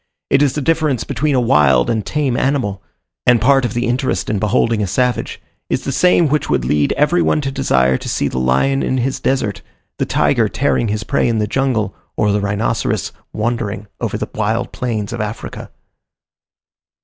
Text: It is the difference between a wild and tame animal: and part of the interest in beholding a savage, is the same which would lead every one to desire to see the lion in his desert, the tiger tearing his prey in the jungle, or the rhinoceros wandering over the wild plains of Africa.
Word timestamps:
It 0.31 0.41
is 0.41 0.53
the 0.53 0.63
difference 0.63 1.03
between 1.03 1.35
a 1.35 1.39
wild 1.39 1.87
and 1.87 2.03
tame 2.03 2.35
animal: 2.35 2.81
and 3.27 3.39
part 3.39 3.65
of 3.65 3.75
the 3.75 3.85
interest 3.85 4.31
in 4.31 4.39
beholding 4.39 4.81
a 4.81 4.87
savage, 4.87 5.39
is 5.69 5.83
the 5.83 5.91
same 5.91 6.27
which 6.27 6.49
would 6.49 6.65
lead 6.65 6.91
every 6.93 7.21
one 7.21 7.39
to 7.41 7.51
desire 7.51 7.97
to 7.99 8.09
see 8.09 8.27
the 8.27 8.39
lion 8.39 8.81
in 8.81 8.97
his 8.97 9.19
desert, 9.19 9.61
the 9.99 10.07
tiger 10.07 10.49
tearing 10.49 10.87
his 10.87 11.03
prey 11.03 11.27
in 11.27 11.37
the 11.37 11.45
jungle, 11.45 11.93
or 12.17 12.31
the 12.31 12.41
rhinoceros 12.41 13.11
wandering 13.31 13.85
over 13.99 14.17
the 14.17 14.27
wild 14.33 14.71
plains 14.71 15.13
of 15.13 15.21
Africa. 15.21 15.69